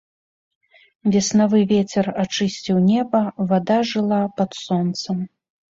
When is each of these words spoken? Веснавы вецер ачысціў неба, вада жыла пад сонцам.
Веснавы 1.15 1.59
вецер 1.73 2.05
ачысціў 2.25 2.77
неба, 2.89 3.21
вада 3.53 3.77
жыла 3.95 4.21
пад 4.41 4.51
сонцам. 4.67 5.17